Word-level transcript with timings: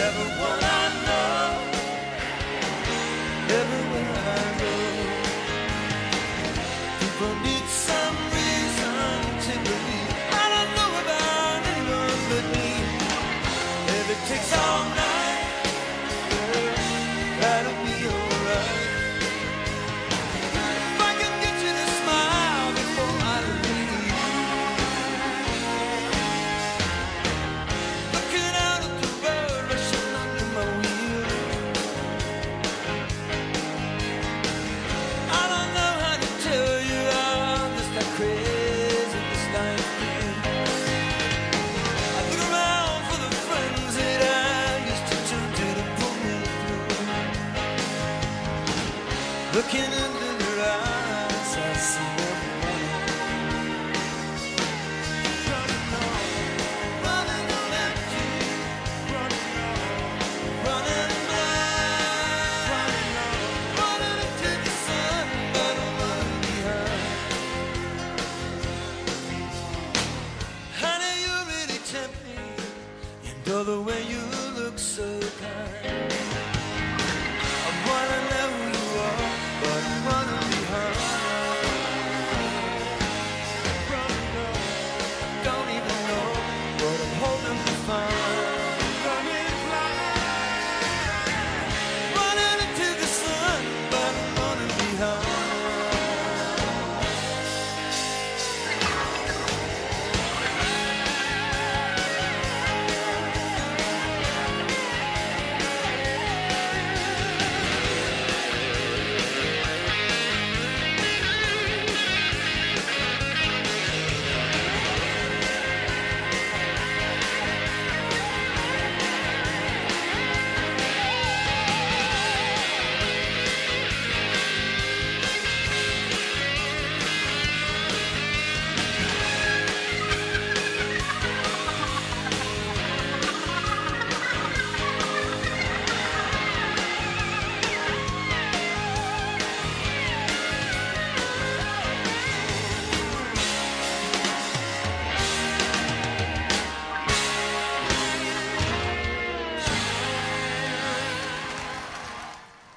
Everyone 0.00 0.62
I 0.62 0.77
Looking 49.70 49.84
into 49.84 50.00
their 50.00 50.60
eyes, 50.64 51.52
I 51.58 51.74
see. 51.74 52.16
Running 55.44 55.92
on, 56.00 56.24
running 57.04 57.46
running 57.52 57.98
on, 59.12 59.30
running 60.64 61.16
blind, 61.28 62.72
running 62.72 63.16
on, 63.26 63.36
running 63.76 64.18
into 64.24 64.50
the 64.64 64.72
sun, 64.86 65.26
but 65.52 65.76
running 66.00 66.40
behind. 66.40 67.12
Honey, 70.80 71.14
you 71.24 71.34
really 71.52 71.80
tempt 71.84 72.16
me, 72.24 72.40
and 73.28 73.40
all 73.54 73.64
the 73.64 73.80
way 73.82 74.00
you 74.08 74.20
look 74.56 74.78
so 74.78 75.20
kind. 75.42 76.17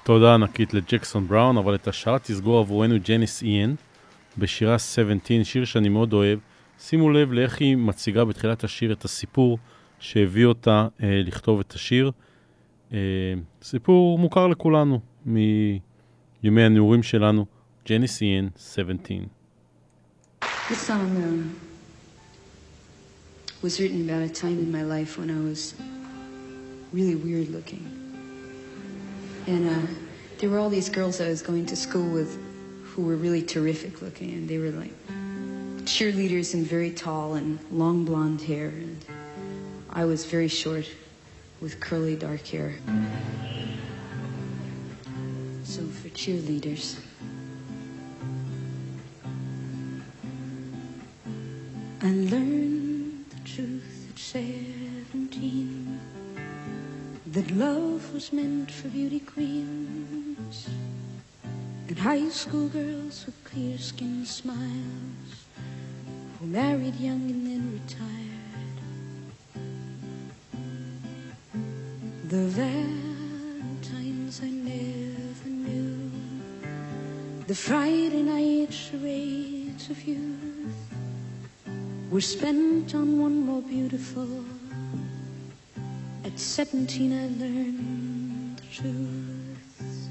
תודה 0.04 0.34
ענקית 0.34 0.74
לג'קסון 0.74 1.28
בראון, 1.28 1.56
אבל 1.56 1.74
את 1.74 1.88
השעה 1.88 2.18
תסגור 2.18 2.58
עבורנו 2.58 2.94
ג'ניס 3.04 3.42
איין 3.42 3.76
בשירה 4.38 4.78
17, 4.78 5.44
שיר 5.44 5.64
שאני 5.64 5.88
מאוד 5.88 6.12
אוהב. 6.12 6.38
שימו 6.80 7.10
לב 7.10 7.32
לאיך 7.32 7.60
היא 7.60 7.76
מציגה 7.76 8.24
בתחילת 8.24 8.64
השיר 8.64 8.92
את 8.92 9.04
הסיפור 9.04 9.58
שהביא 9.98 10.44
אותה 10.44 10.88
אה, 11.02 11.20
לכתוב 11.24 11.60
את 11.60 11.72
השיר. 11.72 12.10
אה, 12.92 12.98
סיפור 13.62 14.18
מוכר 14.18 14.46
לכולנו 14.46 15.00
מימי 15.26 16.62
הנעורים 16.62 17.02
שלנו, 17.02 17.46
ג'ניס 17.88 18.22
איין 18.22 18.48
17. 18.56 19.16
This 20.68 20.86
song 20.88 21.16
um, 21.16 21.56
was 23.62 23.80
written 23.80 24.08
about 24.08 24.22
a 24.22 24.32
time 24.42 24.58
in 24.58 24.70
my 24.72 24.82
life 24.82 25.18
when 25.18 25.30
I 25.30 25.40
was 25.50 25.74
really 26.92 27.16
weird 27.16 27.48
looking. 27.50 28.01
And 29.46 29.68
uh, 29.68 29.92
there 30.38 30.48
were 30.48 30.58
all 30.58 30.70
these 30.70 30.88
girls 30.88 31.20
I 31.20 31.28
was 31.28 31.42
going 31.42 31.66
to 31.66 31.76
school 31.76 32.08
with 32.08 32.38
who 32.84 33.02
were 33.02 33.16
really 33.16 33.42
terrific 33.42 34.02
looking, 34.02 34.30
and 34.32 34.48
they 34.48 34.58
were 34.58 34.70
like 34.70 34.92
cheerleaders 35.84 36.54
and 36.54 36.64
very 36.66 36.90
tall 36.90 37.34
and 37.34 37.58
long 37.70 38.04
blonde 38.04 38.40
hair. 38.40 38.68
And 38.68 39.04
I 39.90 40.04
was 40.04 40.24
very 40.26 40.48
short 40.48 40.88
with 41.60 41.80
curly 41.80 42.16
dark 42.16 42.46
hair. 42.46 42.76
So 45.64 45.82
for 45.82 46.08
cheerleaders. 46.10 46.98
I 52.02 52.06
learned 52.06 52.61
that 57.42 57.56
love 57.56 58.14
was 58.14 58.32
meant 58.32 58.70
for 58.70 58.88
beauty 58.88 59.18
queens 59.18 60.68
and 61.88 61.98
high 61.98 62.28
school 62.28 62.68
girls 62.68 63.26
with 63.26 63.34
clear 63.44 63.76
skinned 63.78 64.28
smiles 64.28 65.46
who 66.38 66.46
married 66.46 66.94
young 66.96 67.30
and 67.30 67.46
then 67.46 67.80
retired. 67.80 68.78
The 72.28 72.46
Valentines 72.60 74.40
I 74.42 74.48
never 74.48 75.48
knew, 75.48 76.10
the 77.46 77.54
Friday 77.54 78.22
night 78.22 78.72
charades 78.72 79.90
of 79.90 80.00
youth 80.04 80.94
were 82.10 82.20
spent 82.20 82.94
on 82.94 83.20
one 83.20 83.44
more 83.46 83.62
beautiful. 83.62 84.28
At 86.32 86.40
17, 86.40 87.12
I 87.12 87.28
learned 87.44 88.56
the 88.56 88.64
truth. 88.72 90.08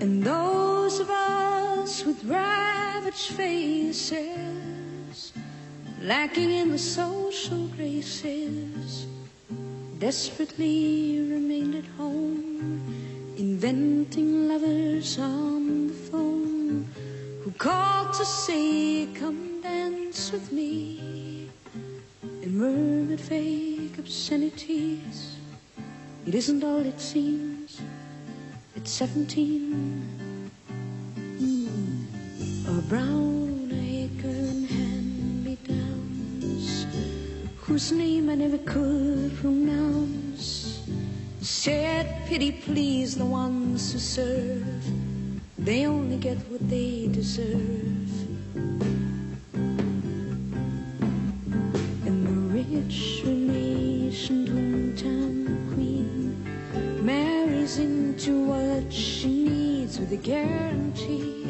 And 0.00 0.24
those 0.24 0.98
of 0.98 1.08
us 1.08 2.04
with 2.04 2.24
ravaged 2.24 3.30
faces, 3.36 5.32
lacking 6.02 6.50
in 6.50 6.72
the 6.72 6.78
social 6.78 7.68
graces, 7.68 9.06
desperately 10.00 11.20
remained 11.30 11.76
at 11.76 11.86
home, 11.96 12.82
inventing 13.36 14.48
lovers 14.48 15.20
on 15.20 15.86
the 15.86 15.94
phone 15.94 16.84
who 17.44 17.52
called 17.52 18.12
to 18.14 18.24
say, 18.24 19.06
Come 19.14 19.60
dance 19.60 20.32
with 20.32 20.50
me, 20.50 21.48
and 22.42 22.54
murmured 22.56 23.20
vague 23.20 23.67
obscenities. 24.08 25.36
It 26.26 26.34
isn't 26.34 26.64
all 26.64 26.80
it 26.80 26.98
seems. 26.98 27.78
At 28.74 28.88
17, 28.88 30.40
mm, 31.38 32.78
a 32.78 32.82
brown 32.88 33.68
in 33.70 34.64
hand 34.64 35.44
me 35.44 35.58
downs, 35.62 36.86
whose 37.58 37.92
name 37.92 38.30
I 38.30 38.34
never 38.36 38.56
could 38.56 39.36
pronounce, 39.42 40.88
said, 41.42 42.06
Pity 42.26 42.52
please 42.52 43.14
the 43.14 43.26
ones 43.26 43.92
who 43.92 43.98
serve. 43.98 44.84
They 45.58 45.84
only 45.84 46.16
get 46.16 46.38
what 46.48 46.66
they 46.66 47.08
deserve. 47.08 48.08
And 52.06 52.26
the 52.26 52.32
rich 52.56 53.20
patient 54.08 54.48
hometown 54.48 55.74
queen 55.74 57.04
marries 57.04 57.76
into 57.76 58.46
what 58.46 58.90
she 58.90 59.44
needs 59.44 60.00
with 60.00 60.10
a 60.12 60.16
guarantee 60.16 61.44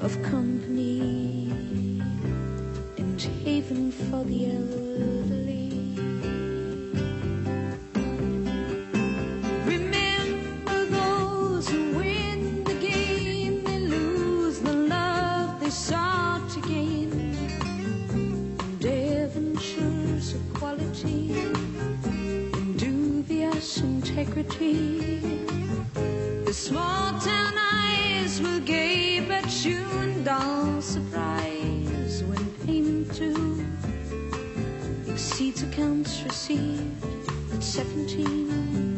of 0.00 0.22
company 0.24 1.48
and 2.98 3.18
haven 3.18 3.90
for 3.90 4.22
the 4.24 4.50
elderly. 4.50 5.83
Integrity. 24.16 25.18
The 26.44 26.52
small 26.52 27.18
town 27.18 27.54
eyes 27.58 28.40
will 28.40 28.60
gape 28.60 29.28
at 29.28 29.64
you 29.64 29.84
in 30.02 30.22
dull 30.22 30.80
surprise 30.80 32.22
when 32.22 32.44
payment 32.64 33.12
due 33.12 33.66
exceeds 35.08 35.64
accounts 35.64 36.22
received 36.22 37.04
at 37.52 37.62
17. 37.62 38.93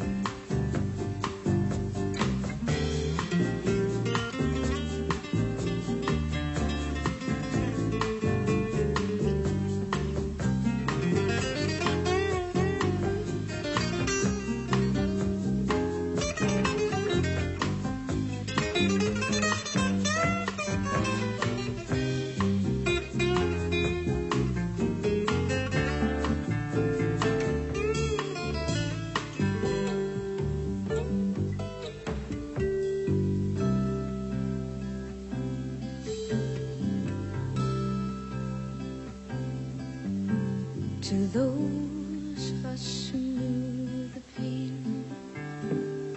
Us 42.76 43.08
who 43.11 43.17
knew 43.17 44.08
the 44.08 44.20
pain 44.37 45.05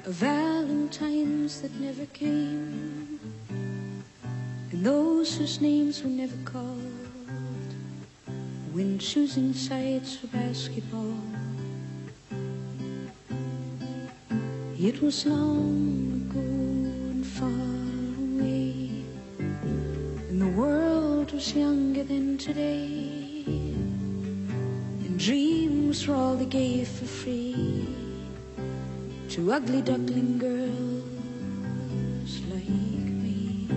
of 0.05 0.13
Valentines 0.13 1.61
that 1.61 1.73
never 1.79 2.05
came, 2.07 3.17
and 4.71 4.85
those 4.85 5.37
whose 5.37 5.61
names 5.61 6.03
were 6.03 6.09
never 6.09 6.35
called 6.43 7.71
when 8.73 8.99
choosing 8.99 9.53
sides 9.53 10.17
for 10.17 10.27
basketball. 10.27 11.15
It 14.77 15.01
was 15.01 15.25
long 15.25 16.27
ago 16.27 16.49
and 17.11 17.25
far 17.25 17.71
away, 18.27 19.05
and 20.27 20.41
the 20.41 20.53
world 20.61 21.31
was 21.31 21.55
younger 21.55 22.03
than 22.03 22.37
today. 22.37 23.45
And 25.05 25.17
dreams 25.17 25.58
things 25.89 26.03
for 26.03 26.13
all 26.13 26.35
they 26.35 26.45
gave 26.45 26.87
for 26.87 27.05
free 27.05 27.87
to 29.27 29.51
ugly 29.51 29.81
duckling 29.81 30.37
girls 30.37 32.31
like 32.51 32.69
me. 33.23 33.67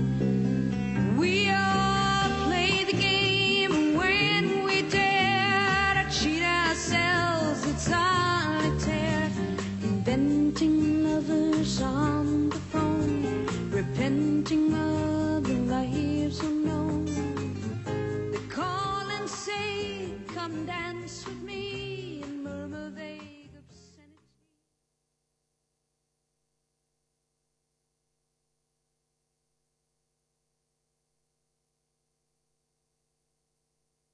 We 1.17 1.49
all 1.49 2.29
play 2.45 2.85
the 2.85 2.99
game 3.11 3.97
when 3.97 4.63
we 4.65 4.83
dare 4.91 5.95
to 5.95 6.05
cheat 6.19 6.43
ourselves. 6.43 7.65
It's 7.71 7.85
solitaire, 7.85 9.31
inventing 9.83 11.05
lovers 11.05 11.81
on 11.81 12.51
the 12.51 12.61
phone, 12.73 13.47
repenting 13.71 14.75
of 14.75 15.45
the 15.45 15.59
lives 15.75 16.41
unknown. 16.41 17.07
They 18.33 18.45
call 18.59 19.05
and 19.17 19.27
say, 19.45 20.11
"Come 20.35 20.67
dance 20.67 21.25
with 21.27 21.43
me." 21.43 21.52